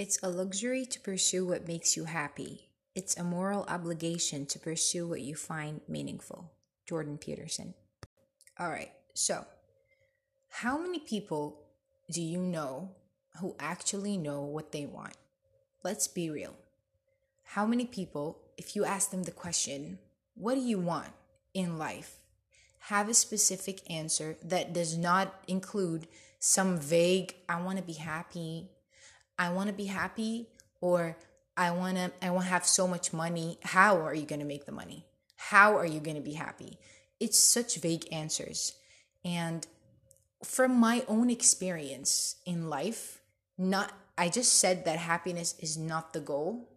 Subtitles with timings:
[0.00, 2.70] It's a luxury to pursue what makes you happy.
[2.94, 6.50] It's a moral obligation to pursue what you find meaningful.
[6.88, 7.74] Jordan Peterson.
[8.58, 9.44] All right, so
[10.48, 11.66] how many people
[12.10, 12.92] do you know
[13.42, 15.18] who actually know what they want?
[15.84, 16.56] Let's be real.
[17.44, 19.98] How many people, if you ask them the question,
[20.34, 21.12] what do you want
[21.52, 22.20] in life?
[22.88, 26.06] Have a specific answer that does not include
[26.38, 28.70] some vague, I want to be happy,
[29.40, 30.48] I want to be happy
[30.82, 31.16] or
[31.56, 33.58] I want to I want to have so much money.
[33.62, 35.06] How are you going to make the money?
[35.36, 36.78] How are you going to be happy?
[37.18, 38.74] It's such vague answers.
[39.24, 39.66] And
[40.44, 43.22] from my own experience in life,
[43.56, 46.68] not I just said that happiness is not the goal.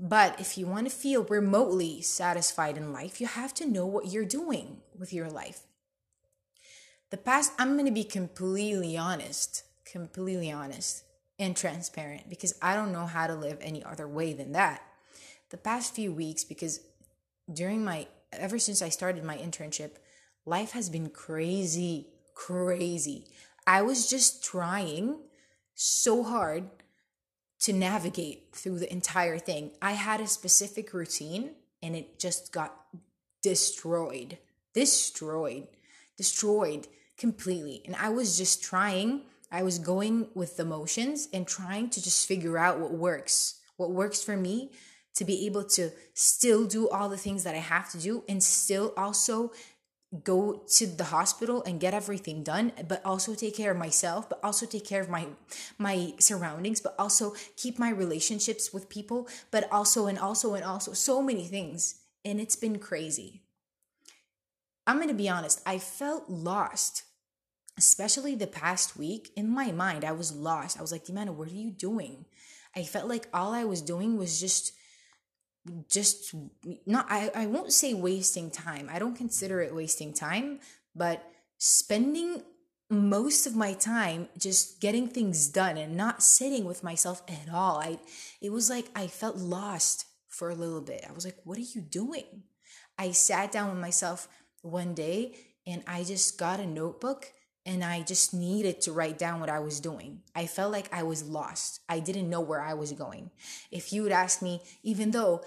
[0.00, 4.10] But if you want to feel remotely satisfied in life, you have to know what
[4.10, 5.60] you're doing with your life.
[7.10, 11.05] The past, I'm going to be completely honest, completely honest
[11.38, 14.82] and transparent because I don't know how to live any other way than that.
[15.50, 16.80] The past few weeks, because
[17.52, 19.92] during my, ever since I started my internship,
[20.44, 23.26] life has been crazy, crazy.
[23.66, 25.18] I was just trying
[25.74, 26.70] so hard
[27.60, 29.72] to navigate through the entire thing.
[29.80, 31.50] I had a specific routine
[31.82, 32.74] and it just got
[33.42, 34.38] destroyed,
[34.74, 35.68] destroyed,
[36.16, 37.82] destroyed completely.
[37.86, 42.26] And I was just trying I was going with the motions and trying to just
[42.26, 44.72] figure out what works, what works for me
[45.14, 48.42] to be able to still do all the things that I have to do and
[48.42, 49.52] still also
[50.22, 54.38] go to the hospital and get everything done but also take care of myself but
[54.42, 55.26] also take care of my
[55.78, 60.92] my surroundings but also keep my relationships with people but also and also and also
[60.92, 61.96] so many things.
[62.24, 63.42] And it's been crazy.
[64.86, 67.02] I'm going to be honest i felt lost
[67.78, 70.78] especially the past week, in my mind, I was lost.
[70.78, 72.24] I was like, Dimana, what are you doing?
[72.74, 74.72] I felt like all I was doing was just
[75.88, 76.32] just
[76.86, 78.88] not I, I won't say wasting time.
[78.92, 80.60] I don't consider it wasting time,
[80.94, 81.24] but
[81.58, 82.42] spending
[82.88, 87.78] most of my time just getting things done and not sitting with myself at all.
[87.78, 87.98] I
[88.40, 91.04] it was like I felt lost for a little bit.
[91.08, 92.44] I was like, what are you doing?
[92.98, 94.28] I sat down with myself
[94.62, 95.34] one day
[95.66, 97.32] and I just got a notebook
[97.66, 100.22] and I just needed to write down what I was doing.
[100.34, 101.80] I felt like I was lost.
[101.88, 103.30] I didn't know where I was going.
[103.72, 105.42] If you would ask me, even though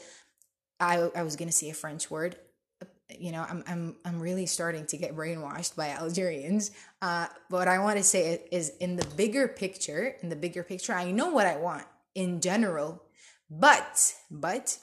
[0.80, 2.36] I, I was to say a French word,
[3.18, 6.72] you know, I'm, I'm, I'm really starting to get brainwashed by Algerians.
[7.02, 10.94] Uh, what I want to say is in the bigger picture, in the bigger picture,
[10.94, 13.02] I know what I want in general,
[13.50, 14.78] but, but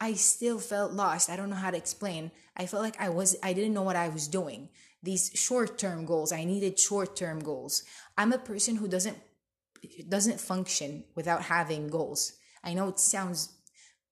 [0.00, 1.30] I still felt lost.
[1.30, 2.32] I don't know how to explain.
[2.56, 4.68] I felt like I was, I didn't know what I was doing
[5.02, 6.32] these short-term goals.
[6.32, 7.82] I needed short-term goals.
[8.18, 9.18] I'm a person who doesn't
[10.08, 12.34] doesn't function without having goals.
[12.62, 13.54] I know it sounds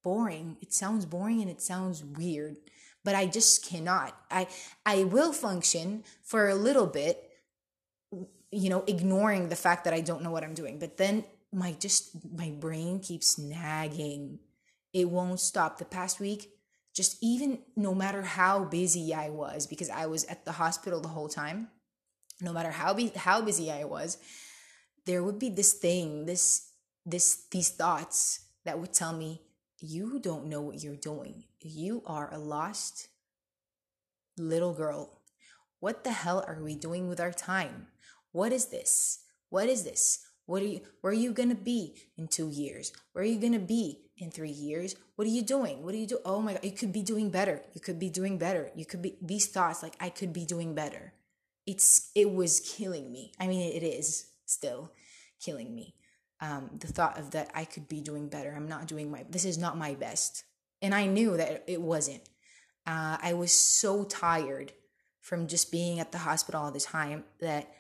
[0.03, 0.56] boring.
[0.62, 2.56] It sounds boring and it sounds weird,
[3.04, 4.16] but I just cannot.
[4.31, 4.47] I
[4.87, 7.28] I will function for a little bit
[8.50, 10.78] you know, ignoring the fact that I don't know what I'm doing.
[10.78, 14.38] But then my just my brain keeps nagging.
[14.93, 15.78] It won't stop.
[15.78, 16.50] The past week
[16.99, 21.15] just even no matter how busy I was, because I was at the hospital the
[21.15, 21.69] whole time,
[22.41, 24.19] no matter how be- how busy I was,
[25.07, 26.73] there would be this thing, this
[27.07, 29.43] this these thoughts that would tell me,
[29.79, 31.45] you don't know what you're doing.
[31.61, 33.07] You are a lost
[34.37, 35.21] little girl.
[35.79, 37.87] What the hell are we doing with our time?
[38.33, 39.21] What is this?
[39.51, 40.27] What is this?
[40.47, 42.91] What are you where are you gonna be in two years?
[43.13, 44.97] Where are you gonna be in three years?
[45.17, 45.83] What are you doing?
[45.83, 46.19] What do you do?
[46.25, 47.62] Oh my god, you could be doing better.
[47.75, 48.71] You could be doing better.
[48.75, 51.12] You could be these thoughts like I could be doing better.
[51.67, 53.33] It's it was killing me.
[53.39, 54.93] I mean it is still
[55.41, 55.95] killing me.
[56.41, 58.53] Um, the thought of that I could be doing better.
[58.55, 60.45] I'm not doing my this is not my best.
[60.81, 62.23] And I knew that it wasn't.
[62.87, 64.73] Uh, I was so tired
[65.21, 67.71] from just being at the hospital all the time that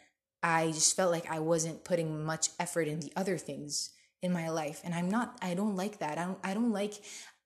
[0.42, 3.90] I just felt like I wasn't putting much effort in the other things
[4.22, 6.18] in my life and I'm not I don't like that.
[6.18, 6.94] I don't I don't like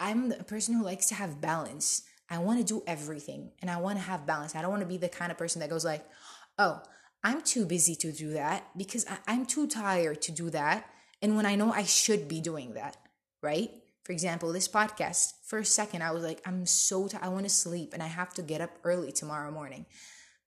[0.00, 2.02] I'm the person who likes to have balance.
[2.30, 4.54] I want to do everything and I want to have balance.
[4.54, 6.04] I don't want to be the kind of person that goes like,
[6.58, 6.82] "Oh,
[7.22, 10.88] I'm too busy to do that because I, I'm too tired to do that."
[11.20, 12.96] And when I know I should be doing that,
[13.42, 13.70] right?
[14.02, 17.22] For example, this podcast, for a second, I was like, I'm so tired.
[17.22, 19.86] I want to sleep and I have to get up early tomorrow morning.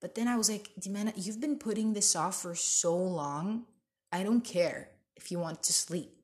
[0.01, 3.65] But then I was like, Dimana, you've been putting this off for so long.
[4.11, 6.14] I don't care if you want to sleep.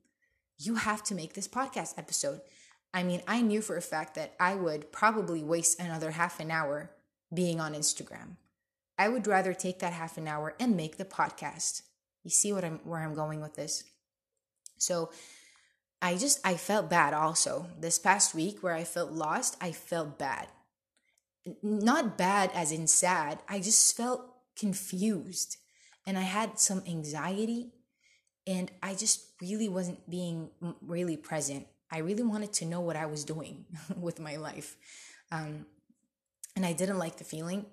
[0.64, 2.40] You have to make this podcast episode.
[2.94, 6.52] I mean, I knew for a fact that I would probably waste another half an
[6.52, 6.92] hour
[7.34, 8.36] being on Instagram.
[8.96, 11.82] I would rather take that half an hour and make the podcast.
[12.22, 13.82] You see what I'm where I'm going with this?
[14.78, 15.10] So,
[16.00, 17.66] I just I felt bad also.
[17.80, 20.46] This past week where I felt lost, I felt bad.
[21.60, 23.40] Not bad as in sad.
[23.48, 25.56] I just felt confused
[26.06, 27.72] and I had some anxiety
[28.46, 30.50] and I just really wasn't being
[30.80, 31.66] really present.
[31.90, 33.66] I really wanted to know what I was doing
[33.96, 34.76] with my life.
[35.30, 35.66] Um,
[36.56, 37.66] and I didn't like the feeling.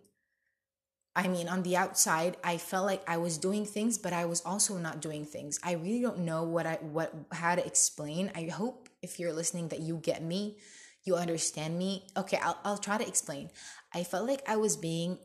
[1.15, 4.41] I mean, on the outside, I felt like I was doing things, but I was
[4.45, 5.59] also not doing things.
[5.63, 8.31] I really don't know what I what how to explain.
[8.35, 10.57] I hope if you're listening that you get me,
[11.03, 12.05] you understand me.
[12.15, 13.49] Okay, I'll I'll try to explain.
[13.93, 15.17] I felt like I was being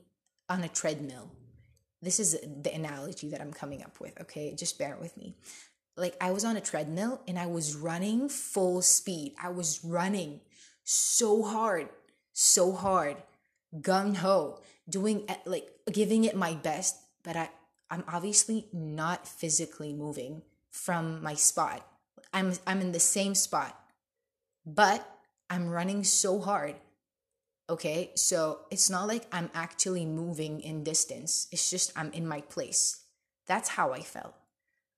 [0.49, 1.31] on a treadmill.
[2.05, 4.55] This is the analogy that I'm coming up with, okay?
[4.55, 5.35] Just bear with me.
[5.97, 9.35] Like I was on a treadmill and I was running full speed.
[9.43, 10.41] I was running
[10.85, 11.89] so hard,
[12.33, 13.17] so hard,
[13.81, 17.49] gung ho doing like giving it my best, but I
[17.91, 21.87] I'm obviously not physically moving from my spot.
[22.33, 23.79] I'm I'm in the same spot.
[24.67, 25.07] But
[25.51, 26.77] I'm running so hard.
[27.69, 28.13] Okay?
[28.15, 31.49] So it's not like I'm actually moving in distance.
[31.51, 33.03] It's just I'm in my place.
[33.47, 34.35] That's how I felt.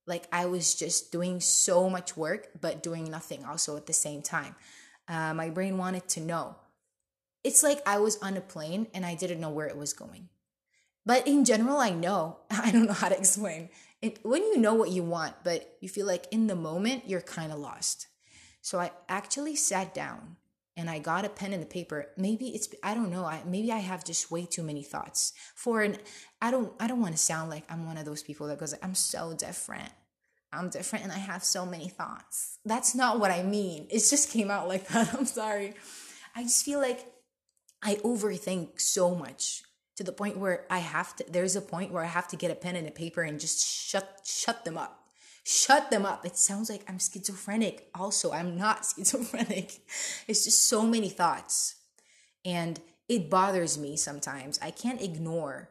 [0.07, 4.23] Like I was just doing so much work, but doing nothing also at the same
[4.23, 4.55] time.
[5.09, 6.57] Uh, my brain wanted to know
[7.47, 10.31] it's like I was on a plane and I didn't know where it was going.
[11.05, 12.39] But in general, I know.
[12.51, 13.69] I don't know how to explain.
[14.03, 17.21] It, when you know what you want, but you feel like in the moment, you're
[17.21, 18.09] kind of lost.
[18.63, 20.37] So I actually sat down
[20.77, 22.07] and I got a pen and a paper.
[22.17, 23.25] Maybe it's I don't know.
[23.25, 25.33] I maybe I have just way too many thoughts.
[25.55, 25.99] For an
[26.41, 28.75] I don't I don't want to sound like I'm one of those people that goes
[28.83, 29.91] I'm so different.
[30.53, 32.59] I'm different and I have so many thoughts.
[32.65, 33.87] That's not what I mean.
[33.91, 35.15] It just came out like that.
[35.15, 35.75] I'm sorry.
[36.35, 37.07] I just feel like
[37.83, 39.63] I overthink so much
[39.97, 42.51] to the point where I have to there's a point where I have to get
[42.51, 45.06] a pen and a paper and just shut shut them up.
[45.49, 46.27] Shut them up.
[46.27, 47.89] It sounds like I'm schizophrenic.
[47.95, 49.81] Also, I'm not schizophrenic.
[50.27, 51.77] It's just so many thoughts.
[52.45, 54.59] And it bothers me sometimes.
[54.61, 55.71] I can't ignore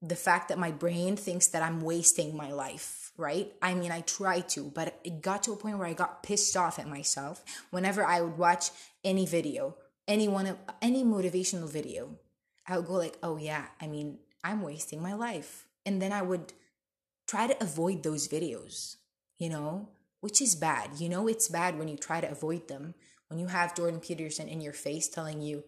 [0.00, 3.52] the fact that my brain thinks that I'm wasting my life, right?
[3.60, 6.56] I mean, I try to, but it got to a point where I got pissed
[6.56, 8.70] off at myself whenever I would watch
[9.04, 9.76] any video
[10.08, 12.18] any one of any motivational video,
[12.66, 16.22] I would go like, "Oh yeah, I mean, I'm wasting my life." And then I
[16.22, 16.52] would
[17.26, 18.96] try to avoid those videos,
[19.42, 19.88] you know,
[20.20, 21.00] which is bad.
[21.00, 22.94] You know it's bad when you try to avoid them.
[23.28, 25.64] When you have Jordan Peterson in your face telling you,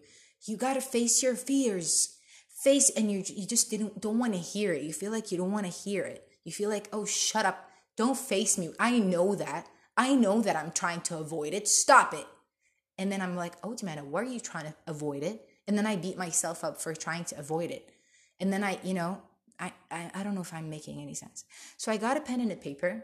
[0.47, 2.17] "You got to face your fears."
[2.63, 4.83] Face and you you just didn't don't want to hear it.
[4.83, 6.25] You feel like you don't want to hear it.
[6.45, 7.69] You feel like, "Oh, shut up.
[7.97, 8.71] Don't face me.
[8.79, 9.67] I know that.
[9.97, 11.67] I know that I'm trying to avoid it.
[11.67, 12.27] Stop it."
[12.97, 15.45] And then I'm like, oh, Dimana, why are you trying to avoid it?
[15.67, 17.91] And then I beat myself up for trying to avoid it.
[18.39, 19.21] And then I, you know,
[19.59, 21.43] I, I, I don't know if I'm making any sense.
[21.75, 23.03] So I got a pen and a paper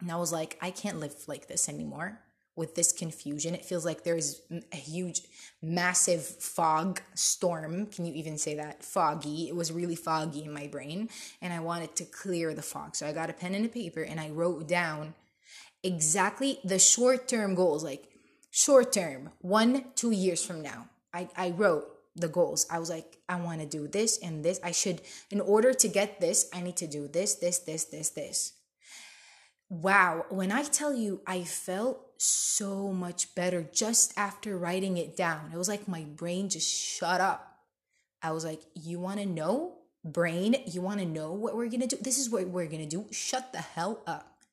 [0.00, 2.20] and I was like, I can't live like this anymore
[2.54, 3.54] with this confusion.
[3.54, 4.40] It feels like there's
[4.72, 5.22] a huge,
[5.62, 7.86] massive fog storm.
[7.86, 8.82] Can you even say that?
[8.82, 9.48] Foggy.
[9.48, 11.10] It was really foggy in my brain
[11.42, 12.96] and I wanted to clear the fog.
[12.96, 15.14] So I got a pen and a paper and I wrote down
[15.82, 18.08] exactly the short term goals like
[18.56, 21.84] short term, one, two years from now, I, I wrote
[22.16, 22.66] the goals.
[22.70, 24.58] I was like, I want to do this and this.
[24.64, 28.08] I should, in order to get this, I need to do this, this, this, this,
[28.08, 28.54] this.
[29.68, 30.26] Wow.
[30.28, 35.50] When I tell you, I felt so much better just after writing it down.
[35.52, 37.56] It was like my brain just shut up.
[38.22, 39.78] I was like, You want to know?
[40.04, 41.96] Brain, you want to know what we're to do?
[42.00, 43.06] This is what we're to do.
[43.10, 44.44] Shut the hell up.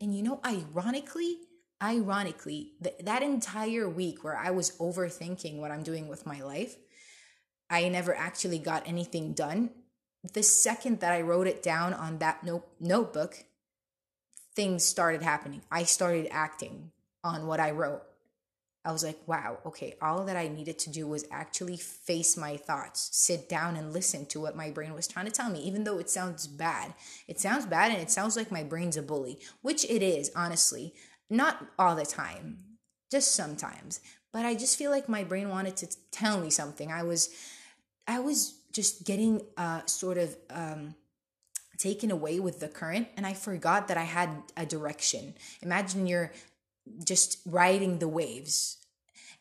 [0.00, 1.38] And you know, ironically,
[1.82, 6.76] ironically, th- that entire week where I was overthinking what I'm doing with my life,
[7.68, 9.70] I never actually got anything done.
[10.32, 13.44] The second that I wrote it down on that note- notebook,
[14.54, 15.62] things started happening.
[15.70, 16.90] I started acting
[17.22, 18.02] on what I wrote.
[18.86, 22.58] I was like, wow, okay, all that I needed to do was actually face my
[22.58, 25.84] thoughts, sit down and listen to what my brain was trying to tell me, even
[25.84, 26.92] though it sounds bad.
[27.26, 30.92] It sounds bad and it sounds like my brain's a bully, which it is, honestly.
[31.30, 32.58] Not all the time,
[33.10, 34.00] just sometimes.
[34.34, 36.92] But I just feel like my brain wanted to tell me something.
[36.92, 37.30] I was,
[38.06, 40.94] I was just getting uh, sort of um,
[41.78, 45.34] taken away with the current, and I forgot that I had a direction.
[45.62, 46.32] Imagine you're
[47.04, 48.78] just riding the waves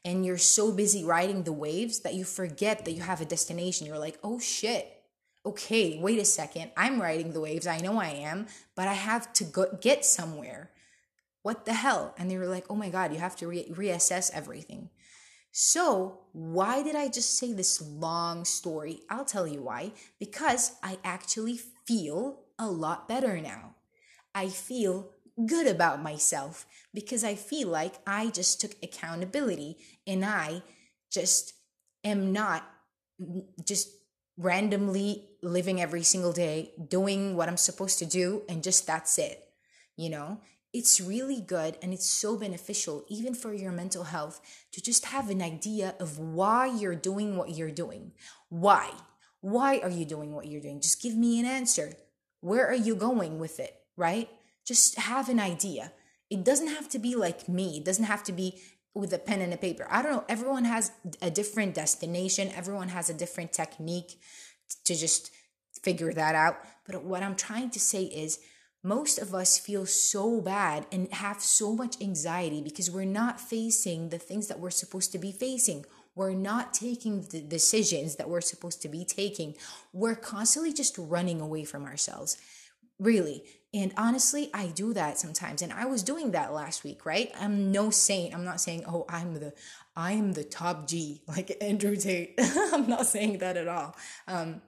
[0.05, 3.87] and you're so busy riding the waves that you forget that you have a destination.
[3.87, 5.01] You're like, oh shit,
[5.45, 6.71] okay, wait a second.
[6.75, 7.67] I'm riding the waves.
[7.67, 10.71] I know I am, but I have to go get somewhere
[11.43, 12.15] what the hell?
[12.17, 14.89] And they were like, oh my God, you have to re- reassess everything.
[15.51, 19.01] So, why did I just say this long story?
[19.09, 19.91] I'll tell you why.
[20.19, 23.75] Because I actually feel a lot better now.
[24.35, 25.09] I feel
[25.47, 30.61] good about myself because I feel like I just took accountability and I
[31.11, 31.53] just
[32.03, 32.69] am not
[33.65, 33.89] just
[34.37, 39.39] randomly living every single day, doing what I'm supposed to do, and just that's it.
[39.95, 40.39] You know,
[40.73, 45.29] it's really good and it's so beneficial, even for your mental health, to just have
[45.29, 48.13] an idea of why you're doing what you're doing.
[48.49, 48.91] Why?
[49.43, 50.79] Why are you doing what you're doing?
[50.79, 51.97] Just give me an answer.
[52.39, 54.29] Where are you going with it, right?
[54.65, 55.91] Just have an idea.
[56.29, 58.61] It doesn't have to be like me, it doesn't have to be
[58.95, 59.85] with a pen and a paper.
[59.89, 60.23] I don't know.
[60.29, 64.17] Everyone has a different destination, everyone has a different technique
[64.85, 65.29] to just
[65.81, 66.59] figure that out.
[66.85, 68.39] But what I'm trying to say is,
[68.81, 74.07] most of us feel so bad and have so much anxiety because we're not facing
[74.07, 75.85] the things that we're supposed to be facing.
[76.15, 79.55] We're not taking the decisions that we're supposed to be taking.
[79.93, 82.37] We're constantly just running away from ourselves.
[82.99, 83.43] Really.
[83.73, 85.63] And honestly, I do that sometimes.
[85.63, 87.31] And I was doing that last week, right?
[87.39, 88.33] I'm no saint.
[88.33, 89.53] I'm not saying, oh, I'm the
[89.95, 92.35] I am the top G, like Andrew Tate.
[92.39, 93.95] I'm not saying that at all.
[94.27, 94.61] Um,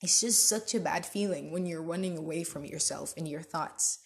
[0.00, 3.98] it's just such a bad feeling when you're running away from yourself and your thoughts.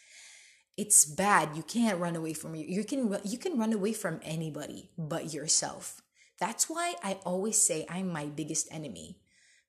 [0.79, 1.51] It's bad.
[1.55, 2.65] You can't run away from you.
[2.67, 6.02] You can you can run away from anybody but yourself.
[6.43, 9.21] That's why I always say I'm my biggest enemy.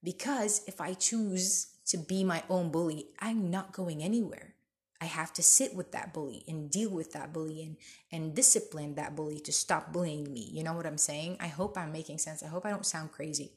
[0.03, 4.55] Because if I choose to be my own bully, I'm not going anywhere.
[4.99, 7.77] I have to sit with that bully and deal with that bully and,
[8.11, 10.49] and discipline that bully to stop bullying me.
[10.51, 11.37] You know what I'm saying?
[11.39, 12.41] I hope I'm making sense.
[12.41, 13.51] I hope I don't sound crazy.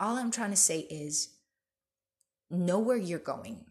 [0.00, 1.34] All I'm trying to say is
[2.50, 3.66] know where you're going.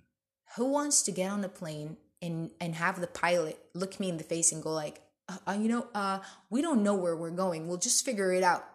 [0.56, 4.18] Who wants to get on a plane and and have the pilot look me in
[4.18, 7.32] the face and go like, uh, uh, you know, uh, we don't know where we're
[7.32, 7.67] going.
[7.67, 8.65] We'll just figure it out.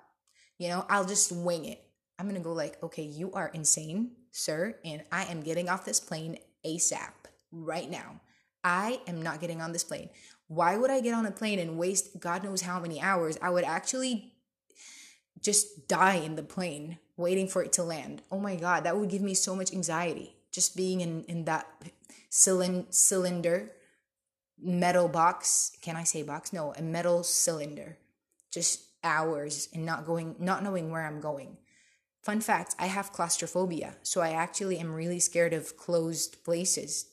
[0.59, 1.83] You know, I'll just wing it.
[2.19, 6.01] I'm gonna go like, okay, you are insane, sir, and I am getting off this
[6.01, 7.13] plane ASAP
[7.51, 8.21] right now.
[8.63, 10.11] I am not getting on this plane.
[10.49, 13.39] Why would I get on a plane and waste God knows how many hours?
[13.41, 14.35] I would actually
[15.41, 18.23] just die in the plane waiting for it to land.
[18.31, 21.67] Oh my God, that would give me so much anxiety just being in, in that
[22.29, 23.71] cylinder,
[24.63, 25.73] metal box.
[25.83, 26.53] Can I say box?
[26.53, 27.99] No, a metal cylinder.
[28.51, 31.57] Just hours and not going, not knowing where I'm going.
[32.23, 33.97] Fun fact I have claustrophobia.
[34.03, 37.07] So I actually am really scared of closed places,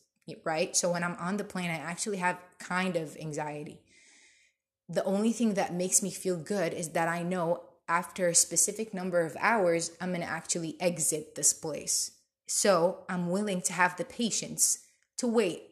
[0.44, 0.76] right?
[0.76, 3.80] So when I'm on the plane, I actually have kind of anxiety.
[4.90, 8.94] The only thing that makes me feel good is that I know after a specific
[8.94, 12.12] number of hours, I'm going to actually exit this place.
[12.46, 14.80] So I'm willing to have the patience
[15.18, 15.64] to wait.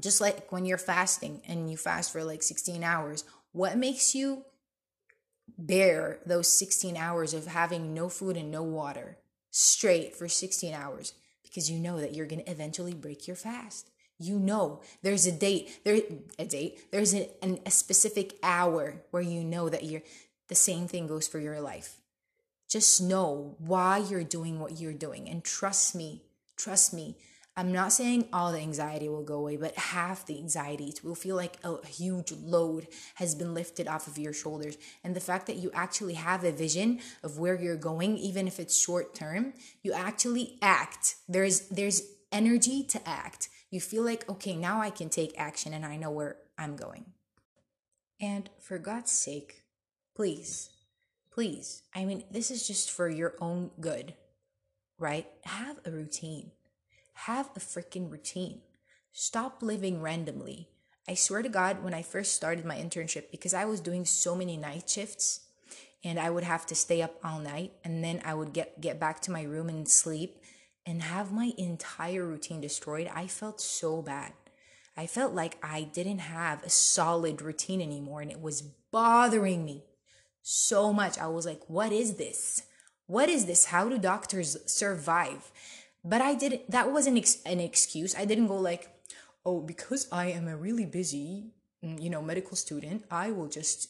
[0.00, 4.44] Just like when you're fasting and you fast for like 16 hours, what makes you
[5.58, 9.18] bear those 16 hours of having no food and no water
[9.50, 11.12] straight for 16 hours?
[11.42, 13.90] Because you know that you're going to eventually break your fast.
[14.18, 16.00] You know there's a date, there
[16.38, 20.02] a date, there's a, an, a specific hour where you know that you're
[20.48, 21.96] the same thing goes for your life.
[22.68, 26.22] Just know why you're doing what you're doing and trust me,
[26.56, 27.16] trust me.
[27.56, 31.14] I'm not saying all the anxiety will go away, but half the anxiety it will
[31.14, 34.78] feel like a huge load has been lifted off of your shoulders.
[35.04, 38.58] And the fact that you actually have a vision of where you're going, even if
[38.58, 41.16] it's short term, you actually act.
[41.28, 43.50] There's there's energy to act.
[43.70, 47.06] You feel like, okay, now I can take action and I know where I'm going.
[48.18, 49.62] And for God's sake,
[50.14, 50.68] Please,
[51.32, 51.82] please.
[51.94, 54.14] I mean, this is just for your own good,
[54.98, 55.26] right?
[55.44, 56.50] Have a routine.
[57.14, 58.62] Have a freaking routine.
[59.12, 60.68] Stop living randomly.
[61.08, 64.34] I swear to God, when I first started my internship, because I was doing so
[64.34, 65.40] many night shifts
[66.04, 68.98] and I would have to stay up all night and then I would get, get
[68.98, 70.38] back to my room and sleep
[70.86, 74.32] and have my entire routine destroyed, I felt so bad.
[74.96, 79.84] I felt like I didn't have a solid routine anymore and it was bothering me
[80.42, 81.18] so much.
[81.18, 82.62] I was like, what is this?
[83.06, 83.66] What is this?
[83.66, 85.50] How do doctors survive?
[86.04, 88.14] But I didn't, that wasn't ex- an excuse.
[88.16, 88.88] I didn't go like,
[89.46, 91.52] oh, because I am a really busy,
[91.84, 93.88] mm, you know, medical student, I will just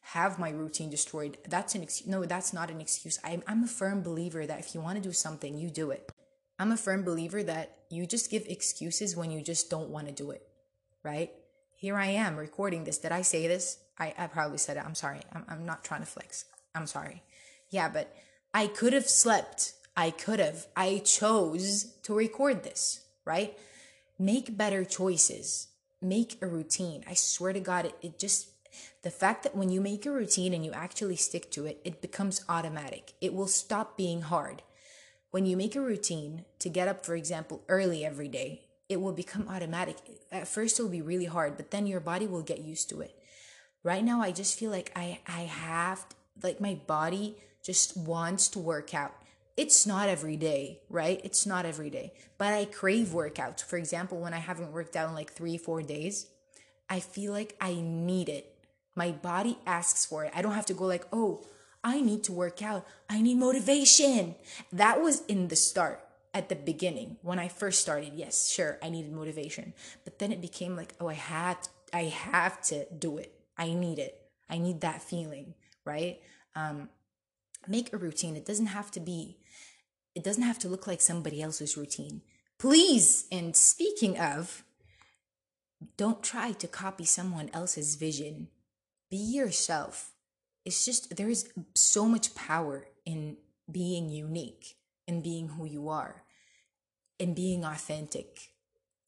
[0.00, 1.36] have my routine destroyed.
[1.48, 2.08] That's an excuse.
[2.08, 3.18] No, that's not an excuse.
[3.24, 6.10] I'm, I'm a firm believer that if you want to do something, you do it.
[6.58, 10.12] I'm a firm believer that you just give excuses when you just don't want to
[10.12, 10.42] do it,
[11.02, 11.32] right?
[11.74, 12.98] Here I am recording this.
[12.98, 13.78] Did I say this?
[13.98, 14.84] I, I probably said it.
[14.86, 15.20] I'm sorry.
[15.32, 16.46] I'm, I'm not trying to flex.
[16.74, 17.22] I'm sorry.
[17.68, 18.14] Yeah, but
[18.54, 19.72] I could have slept.
[19.96, 20.66] I could have.
[20.76, 23.58] I chose to record this, right?
[24.18, 25.68] Make better choices.
[26.02, 27.02] Make a routine.
[27.08, 28.48] I swear to God, it, it just,
[29.02, 32.02] the fact that when you make a routine and you actually stick to it, it
[32.02, 33.14] becomes automatic.
[33.20, 34.62] It will stop being hard.
[35.30, 39.12] When you make a routine to get up, for example, early every day, it will
[39.12, 39.96] become automatic.
[40.30, 43.00] At first, it will be really hard, but then your body will get used to
[43.00, 43.18] it.
[43.82, 46.06] Right now, I just feel like I, I have,
[46.42, 49.14] like, my body just wants to work out.
[49.56, 51.20] It's not every day, right?
[51.24, 53.64] It's not every day, but I crave workouts.
[53.64, 56.26] For example, when I haven't worked out in like three, four days,
[56.90, 58.54] I feel like I need it.
[58.94, 60.32] My body asks for it.
[60.34, 61.44] I don't have to go like, oh,
[61.82, 62.86] I need to work out.
[63.08, 64.34] I need motivation.
[64.72, 66.00] That was in the start
[66.34, 69.72] at the beginning when I first started, yes, sure, I needed motivation.
[70.04, 71.56] But then it became like, oh, I had
[71.92, 73.32] I have to do it.
[73.56, 74.20] I need it.
[74.50, 76.20] I need that feeling, right?
[76.54, 76.90] Um,
[77.66, 78.36] make a routine.
[78.36, 79.38] It doesn't have to be,
[80.16, 82.22] it doesn't have to look like somebody else's routine.
[82.58, 84.64] Please, and speaking of,
[85.98, 88.48] don't try to copy someone else's vision.
[89.10, 90.12] Be yourself.
[90.64, 93.36] It's just, there is so much power in
[93.70, 96.24] being unique and being who you are
[97.20, 98.48] and being authentic.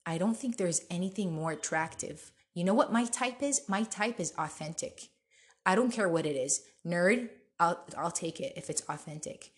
[0.04, 2.32] I don't think there's anything more attractive.
[2.52, 3.62] You know what my type is?
[3.66, 5.08] My type is authentic.
[5.64, 6.62] I don't care what it is.
[6.86, 9.52] Nerd, I'll I'll take it if it's authentic.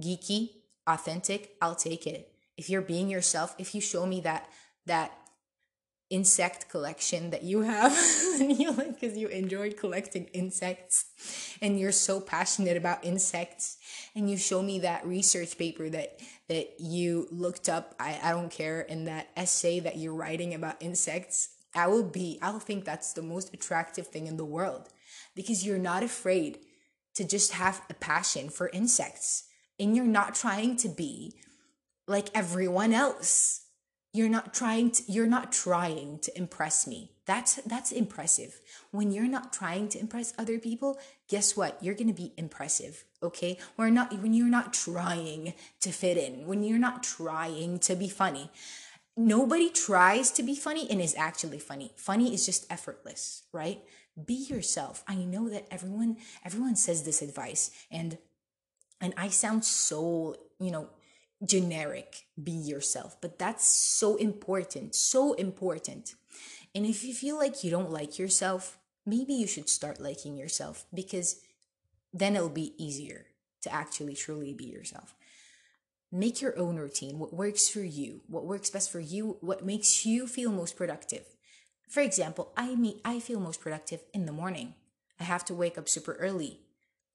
[0.00, 0.50] Geeky,
[0.86, 2.32] authentic, I'll take it.
[2.56, 4.48] If you're being yourself, if you show me that
[4.86, 5.12] that
[6.10, 7.96] insect collection that you have
[8.40, 11.04] and you like because you enjoy collecting insects
[11.62, 13.78] and you're so passionate about insects
[14.16, 16.18] and you show me that research paper that
[16.48, 20.82] that you looked up I, I don't care in that essay that you're writing about
[20.82, 24.88] insects i will be i'll think that's the most attractive thing in the world
[25.36, 26.58] because you're not afraid
[27.14, 29.44] to just have a passion for insects
[29.80, 31.34] and you're not trying to be
[32.06, 33.62] like everyone else.
[34.12, 37.12] You're not trying to you're not trying to impress me.
[37.26, 38.60] That's that's impressive.
[38.90, 41.78] When you're not trying to impress other people guess what?
[41.80, 43.58] You're going to be impressive okay?
[43.76, 48.08] We're not when you're not trying to fit in when you're not trying to be
[48.08, 48.50] funny.
[49.16, 51.92] Nobody tries to be funny and is actually funny.
[51.96, 53.80] Funny is just effortless right?
[54.26, 55.04] Be yourself.
[55.06, 58.18] I know that everyone everyone says this advice and
[59.00, 60.88] and i sound so you know
[61.44, 66.14] generic be yourself but that's so important so important.
[66.72, 70.84] And if you feel like you don't like yourself maybe you should start liking yourself
[70.94, 71.40] because
[72.12, 73.26] then it'll be easier
[73.62, 75.14] to actually truly be yourself.
[76.12, 80.04] Make your own routine what works for you what works best for you what makes
[80.04, 81.24] you feel most productive.
[81.88, 84.74] For example i mean i feel most productive in the morning.
[85.18, 86.60] I have to wake up super early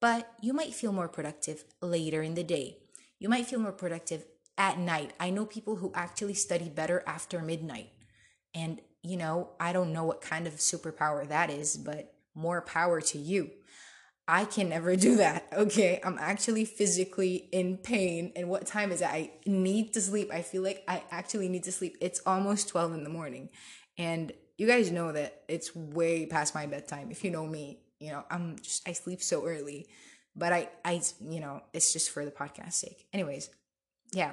[0.00, 2.78] but you might feel more productive later in the day
[3.18, 4.24] you might feel more productive
[4.58, 5.12] at night.
[5.18, 7.90] I know people who actually study better after midnight.
[8.54, 13.00] And, you know, I don't know what kind of superpower that is, but more power
[13.00, 13.50] to you.
[14.28, 15.46] I can never do that.
[15.56, 16.00] Okay.
[16.04, 18.32] I'm actually physically in pain.
[18.36, 19.08] And what time is it?
[19.08, 20.30] I need to sleep.
[20.32, 21.96] I feel like I actually need to sleep.
[22.00, 23.50] It's almost 12 in the morning.
[23.96, 27.10] And you guys know that it's way past my bedtime.
[27.10, 29.86] If you know me, you know, I'm just, I sleep so early
[30.36, 33.06] but I, I, you know, it's just for the podcast sake.
[33.12, 33.48] Anyways,
[34.12, 34.32] yeah.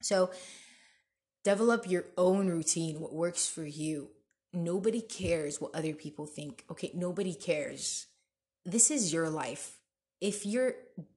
[0.00, 0.30] So
[1.44, 4.10] develop your own routine, what works for you.
[4.52, 6.64] Nobody cares what other people think.
[6.70, 8.06] Okay, nobody cares.
[8.64, 9.78] This is your life.
[10.20, 10.74] If you're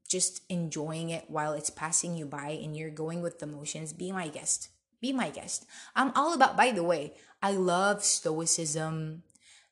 [0.10, 4.12] just enjoying it while it's passing you by and you're going with the motions, be
[4.12, 4.70] my guest.
[5.00, 5.66] Be my guest.
[5.96, 9.24] I'm all about, by the way, I love Stoicism,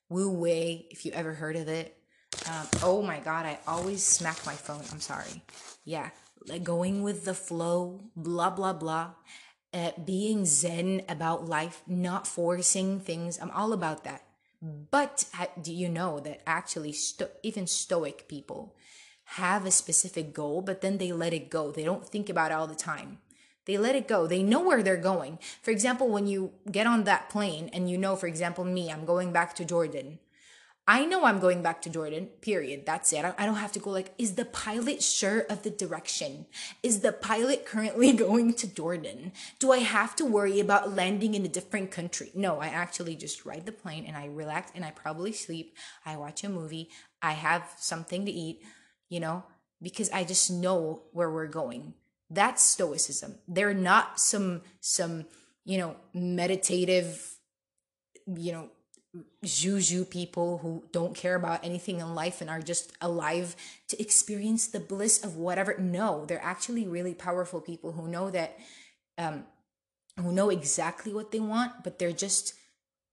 [0.09, 1.97] Wu Wei, if you ever heard of it.
[2.49, 4.83] Um, oh my god, I always smack my phone.
[4.91, 5.43] I'm sorry.
[5.83, 6.09] Yeah,
[6.47, 9.11] like going with the flow, blah blah blah.
[9.73, 13.37] Uh, being zen about life, not forcing things.
[13.41, 14.23] I'm all about that.
[14.61, 15.25] But
[15.61, 18.75] do you know that actually, sto- even stoic people
[19.31, 21.71] have a specific goal, but then they let it go.
[21.71, 23.19] They don't think about it all the time.
[23.67, 24.25] They let it go.
[24.25, 25.37] They know where they're going.
[25.61, 29.05] For example, when you get on that plane and you know, for example, me, I'm
[29.05, 30.17] going back to Jordan
[30.89, 32.85] I know I'm going back to Jordan, period.
[32.85, 33.25] That's it.
[33.37, 36.45] I don't have to go like, is the pilot sure of the direction?
[36.81, 39.33] Is the pilot currently going to Jordan?
[39.59, 42.31] Do I have to worry about landing in a different country?
[42.33, 45.75] No, I actually just ride the plane and I relax and I probably sleep.
[46.05, 46.89] I watch a movie.
[47.21, 48.61] I have something to eat,
[49.09, 49.43] you know,
[49.81, 51.95] because I just know where we're going.
[52.29, 53.35] That's stoicism.
[53.47, 55.25] They're not some, some,
[55.65, 57.35] you know, meditative,
[58.25, 58.69] you know,
[59.43, 63.55] juju people who don't care about anything in life and are just alive
[63.87, 68.59] to experience the bliss of whatever no they're actually really powerful people who know that
[69.17, 69.43] um
[70.19, 72.53] who know exactly what they want but they're just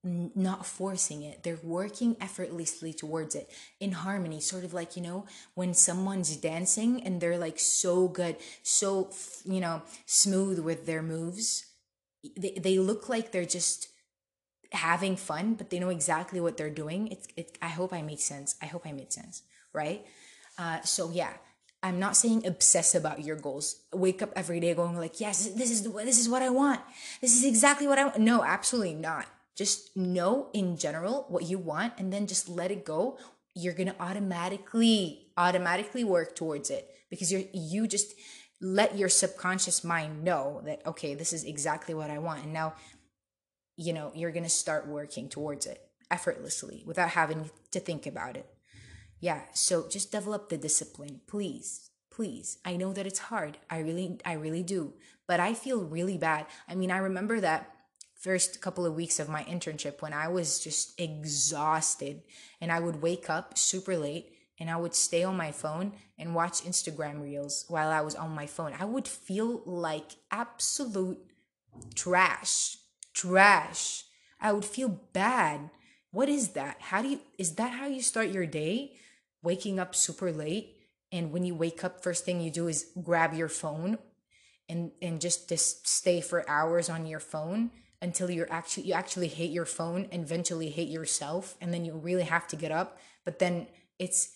[0.05, 5.25] not forcing it they're working effortlessly towards it in harmony sort of like you know
[5.55, 9.09] when someone's dancing and they're like so good so
[9.45, 11.65] you know smooth with their moves
[12.37, 13.89] they, they look like they're just
[14.71, 17.07] having fun, but they know exactly what they're doing.
[17.07, 18.55] It's it, I hope I made sense.
[18.61, 20.05] I hope I made sense, right?
[20.57, 21.33] Uh, so yeah,
[21.83, 23.81] I'm not saying obsess about your goals.
[23.93, 26.81] Wake up every day going like, yes, this is the, this is what I want.
[27.21, 28.19] This is exactly what I want.
[28.19, 29.25] No, absolutely not.
[29.55, 33.17] Just know in general what you want, and then just let it go.
[33.53, 38.13] You're gonna automatically automatically work towards it because you're you just
[38.61, 42.43] let your subconscious mind know that okay this is exactly what i want.
[42.43, 42.73] And now
[43.77, 48.37] you know you're going to start working towards it effortlessly without having to think about
[48.37, 48.47] it.
[49.19, 51.21] Yeah so just develop the discipline.
[51.27, 52.59] Please please.
[52.63, 53.57] I know that it's hard.
[53.69, 54.93] I really i really do.
[55.27, 56.45] But i feel really bad.
[56.67, 57.74] I mean i remember that
[58.19, 62.21] first couple of weeks of my internship when i was just exhausted
[62.59, 66.35] and i would wake up super late and I would stay on my phone and
[66.35, 68.73] watch Instagram reels while I was on my phone.
[68.79, 71.19] I would feel like absolute
[71.93, 72.77] trash.
[73.13, 74.05] Trash.
[74.39, 75.69] I would feel bad.
[76.11, 76.77] What is that?
[76.79, 78.93] How do you is that how you start your day?
[79.43, 80.77] Waking up super late
[81.11, 83.97] and when you wake up first thing you do is grab your phone
[84.69, 87.71] and and just just stay for hours on your phone
[88.01, 91.93] until you're actually you actually hate your phone and eventually hate yourself and then you
[91.93, 93.67] really have to get up but then
[93.99, 94.31] it's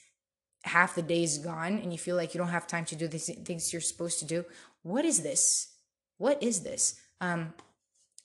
[0.63, 3.07] half the day is gone and you feel like you don't have time to do
[3.07, 4.43] the things you're supposed to do.
[4.83, 5.73] What is this?
[6.17, 6.99] What is this?
[7.21, 7.53] Um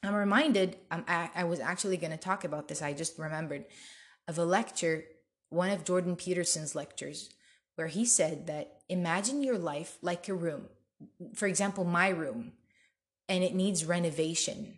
[0.05, 3.65] i'm reminded um, I, I was actually going to talk about this i just remembered
[4.29, 5.05] of a lecture
[5.49, 7.31] one of jordan peterson's lectures
[7.77, 10.67] where he said that imagine your life like a room
[11.35, 12.53] for example my room
[13.29, 14.77] and it needs renovation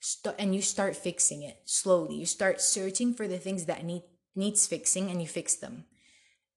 [0.00, 4.02] St- and you start fixing it slowly you start searching for the things that need
[4.34, 5.84] needs fixing and you fix them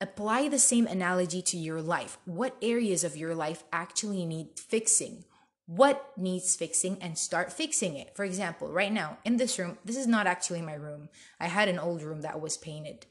[0.01, 2.17] Apply the same analogy to your life.
[2.23, 5.25] What areas of your life actually need fixing?
[5.65, 8.15] What needs fixing and start fixing it?
[8.15, 11.09] For example, right now in this room, this is not actually my room.
[11.37, 13.07] I had an old room that was painted,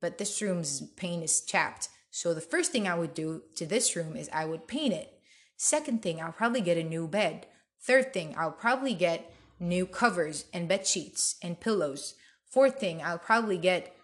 [0.00, 1.88] but this room's paint is chapped.
[2.10, 5.20] So the first thing I would do to this room is I would paint it.
[5.56, 7.46] Second thing, I'll probably get a new bed.
[7.80, 9.32] Third thing, I'll probably get
[9.62, 12.14] new covers and bed sheets and pillows.
[12.44, 13.96] Fourth thing, I'll probably get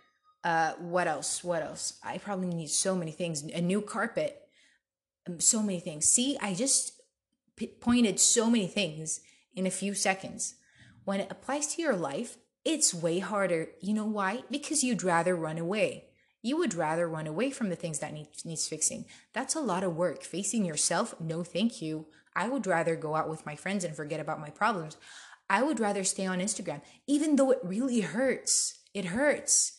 [0.44, 1.42] uh, what else?
[1.42, 1.99] What else?
[2.03, 3.42] I probably need so many things.
[3.42, 4.40] A new carpet,
[5.29, 6.09] um, so many things.
[6.09, 6.92] See, I just
[7.81, 9.21] pointed so many things
[9.55, 10.55] in a few seconds.
[11.05, 13.68] When it applies to your life, it's way harder.
[13.81, 14.44] You know why?
[14.51, 16.05] Because you'd rather run away.
[16.40, 19.07] You would rather run away from the things that need, needs fixing.
[19.33, 20.23] That's a lot of work.
[20.23, 22.07] Facing yourself, no thank you.
[22.37, 24.97] I would rather go out with my friends and forget about my problems.
[25.50, 28.80] I would rather stay on Instagram, even though it really hurts.
[28.92, 29.78] It hurts.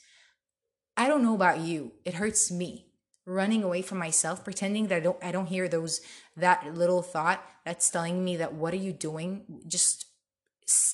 [0.97, 1.93] I don't know about you.
[2.05, 2.89] It hurts me
[3.29, 6.01] running away from myself, pretending that I don't I don't hear those
[6.35, 9.61] that little thought that's telling me that what are you doing?
[9.67, 10.05] Just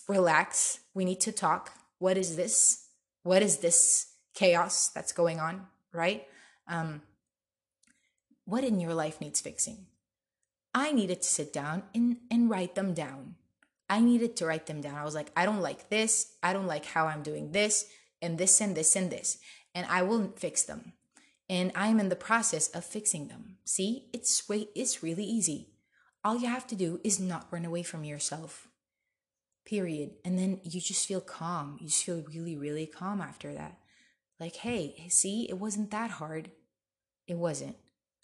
[0.08, 0.80] relax.
[0.94, 1.72] We need to talk.
[2.00, 2.88] What is this?
[3.24, 6.28] What is this chaos that's going on, right?
[6.68, 7.02] Um
[8.44, 9.88] what in your life needs fixing?
[10.74, 13.36] I needed to sit down and and write them down.
[13.90, 14.96] I needed to write them down.
[14.96, 16.34] I was like, I don't like this.
[16.42, 17.88] I don't like how I'm doing this
[18.22, 19.38] and this and this and this
[19.76, 20.94] and I will fix them.
[21.48, 23.58] And I'm in the process of fixing them.
[23.66, 25.68] See, it's way it's really easy.
[26.24, 28.68] All you have to do is not run away from yourself.
[29.64, 30.12] Period.
[30.24, 31.78] And then you just feel calm.
[31.80, 33.78] You just feel really, really calm after that.
[34.40, 36.50] Like, hey, see, it wasn't that hard.
[37.28, 37.76] It wasn't.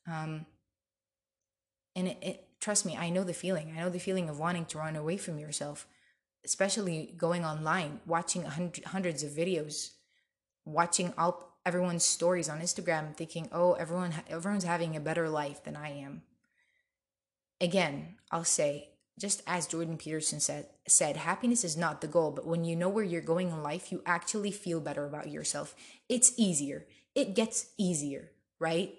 [0.08, 0.48] Um,
[1.96, 3.74] and it, it trust me, I know the feeling.
[3.76, 5.88] I know the feeling of wanting to run away from yourself,
[6.46, 9.92] especially going online, watching hundred, hundreds of videos
[10.64, 15.76] watching all everyone's stories on Instagram thinking, "Oh, everyone everyone's having a better life than
[15.76, 16.24] I am."
[17.60, 22.48] Again, I'll say just as Jordan Peterson said, said, happiness is not the goal, but
[22.48, 25.76] when you know where you're going in life, you actually feel better about yourself.
[26.10, 26.88] It's easier.
[27.14, 28.96] It gets easier, right?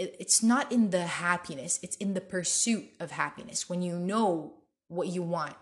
[0.00, 3.68] It, it's not in the happiness, it's in the pursuit of happiness.
[3.68, 4.54] When you know
[4.88, 5.56] what you want,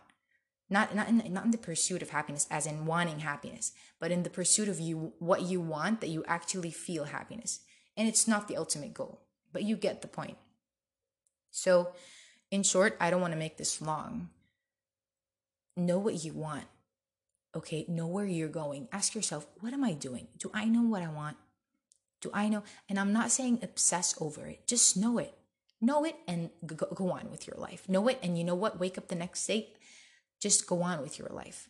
[0.70, 4.22] not not in not in the pursuit of happiness as in wanting happiness but in
[4.22, 7.60] the pursuit of you what you want that you actually feel happiness.
[7.96, 9.22] And it's not the ultimate goal
[9.52, 10.38] but you get the point.
[11.50, 11.92] So
[12.52, 14.28] in short i don't want to make this long.
[15.76, 16.66] Know what you want
[17.56, 17.86] okay?
[17.88, 18.88] Know where you're going.
[18.92, 20.28] Ask yourself what am i doing?
[20.38, 21.36] Do i know what i want
[22.20, 25.34] do i know and i'm not saying obsess over it just know it
[25.80, 28.80] know it and go, go on with your life know it and you know what
[28.80, 29.68] wake up the next day
[30.40, 31.68] just go on with your life.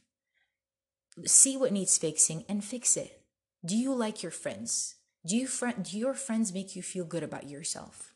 [1.26, 3.22] See what needs fixing and fix it.
[3.64, 4.96] Do you like your friends?
[5.26, 8.14] Do you friend do your friends make you feel good about yourself?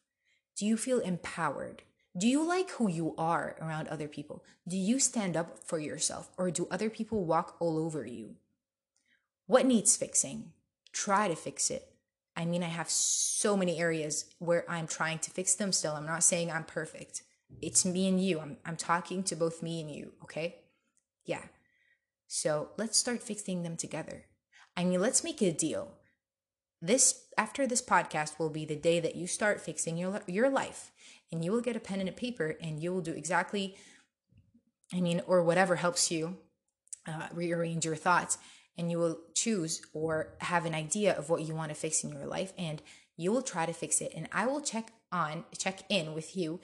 [0.57, 1.83] Do you feel empowered?
[2.17, 4.45] Do you like who you are around other people?
[4.69, 8.37] Do you stand up for yourself or do other people walk all over you?
[9.47, 10.53] What needs fixing?
[10.93, 11.92] Try to fix it.
[12.37, 15.95] I mean, I have so many areas where I'm trying to fix them still.
[15.95, 17.23] I'm not saying I'm perfect.
[17.61, 18.41] It's me and you.
[18.41, 20.57] I'm, I'm talking to both me and you, okay?
[21.27, 21.43] Yeah.
[22.27, 24.25] So let's start fixing them together.
[24.77, 25.93] I mean, let's make a deal.
[26.81, 30.91] This after this podcast will be the day that you start fixing your your life
[31.31, 33.77] and you will get a pen and a paper and you will do exactly
[34.93, 36.39] I mean or whatever helps you
[37.07, 38.37] uh, rearrange your thoughts
[38.77, 42.11] and you will choose or have an idea of what you want to fix in
[42.11, 42.83] your life and
[43.17, 46.61] you will try to fix it and I will check on check in with you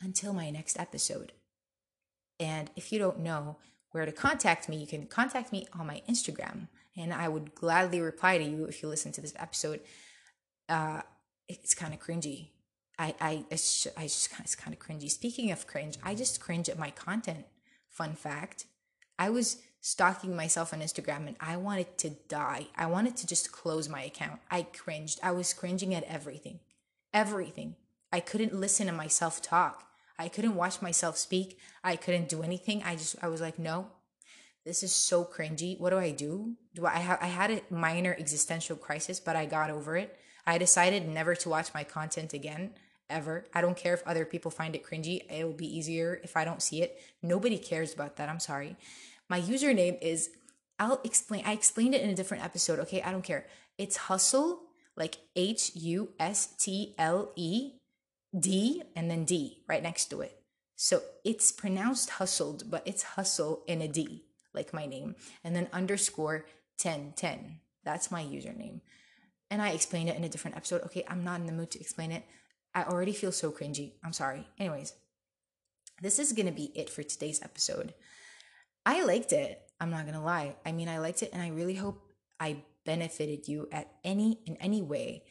[0.00, 1.32] until my next episode.
[2.40, 3.58] And if you don't know
[3.92, 8.00] where to contact me, you can contact me on my Instagram and I would gladly
[8.00, 9.80] reply to you if you listen to this episode.
[10.68, 11.02] Uh,
[11.48, 12.48] it's kind of cringy.
[12.98, 15.10] I, I, it's, I just, it's kind of cringy.
[15.10, 17.46] Speaking of cringe, I just cringe at my content.
[17.88, 18.66] Fun fact
[19.18, 22.68] I was stalking myself on Instagram and I wanted to die.
[22.76, 24.40] I wanted to just close my account.
[24.50, 25.18] I cringed.
[25.22, 26.60] I was cringing at everything.
[27.12, 27.74] Everything.
[28.12, 29.84] I couldn't listen to myself talk.
[30.18, 31.58] I couldn't watch myself speak.
[31.82, 32.82] I couldn't do anything.
[32.84, 33.88] I just, I was like, no,
[34.64, 35.78] this is so cringy.
[35.80, 36.54] What do I do?
[36.74, 40.16] Do I have I had a minor existential crisis, but I got over it.
[40.46, 42.74] I decided never to watch my content again
[43.10, 43.46] ever.
[43.52, 45.28] I don't care if other people find it cringy.
[45.28, 47.00] It will be easier if I don't see it.
[47.20, 48.28] Nobody cares about that.
[48.28, 48.76] I'm sorry.
[49.32, 50.28] My username is
[50.78, 52.78] I'll explain I explained it in a different episode.
[52.80, 53.46] Okay, I don't care.
[53.78, 54.64] It's hustle
[54.94, 57.72] like H U S T L E
[58.38, 60.42] D and then D right next to it.
[60.76, 65.68] So it's pronounced hustled, but it's hustle in a D like my name, and then
[65.72, 66.44] underscore
[66.82, 67.60] 1010.
[67.84, 68.82] That's my username.
[69.50, 70.82] And I explained it in a different episode.
[70.82, 72.24] Okay, I'm not in the mood to explain it.
[72.74, 73.92] I already feel so cringy.
[74.04, 74.46] I'm sorry.
[74.58, 74.92] Anyways,
[76.02, 77.94] this is going to be it for today's episode.
[78.84, 79.60] I liked it.
[79.80, 80.56] I'm not going to lie.
[80.64, 82.02] I mean, I liked it and I really hope
[82.38, 85.24] I benefited you at any in any way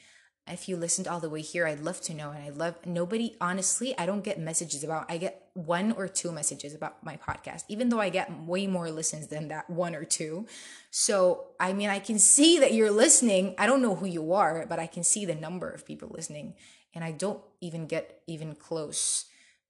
[0.47, 2.31] if you listened all the way here, I'd love to know.
[2.31, 6.31] And I love nobody, honestly, I don't get messages about, I get one or two
[6.31, 10.03] messages about my podcast, even though I get way more listens than that one or
[10.03, 10.47] two.
[10.89, 13.55] So, I mean, I can see that you're listening.
[13.57, 16.55] I don't know who you are, but I can see the number of people listening.
[16.93, 19.25] And I don't even get even close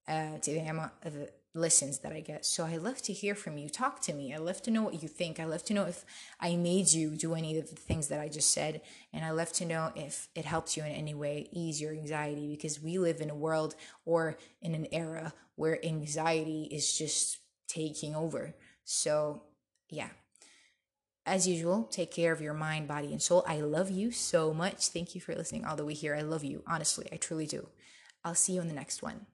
[0.07, 1.13] uh, to the amount of
[1.53, 2.45] listens that I get.
[2.45, 3.67] So I love to hear from you.
[3.67, 4.33] Talk to me.
[4.33, 5.39] I love to know what you think.
[5.39, 6.05] I love to know if
[6.39, 8.81] I made you do any of the things that I just said.
[9.11, 12.47] And I love to know if it helps you in any way ease your anxiety
[12.47, 18.15] because we live in a world or in an era where anxiety is just taking
[18.15, 18.53] over.
[18.85, 19.43] So,
[19.89, 20.09] yeah.
[21.25, 23.43] As usual, take care of your mind, body, and soul.
[23.47, 24.87] I love you so much.
[24.87, 26.15] Thank you for listening all the way here.
[26.15, 26.63] I love you.
[26.65, 27.67] Honestly, I truly do.
[28.23, 29.27] I'll see you in the next one.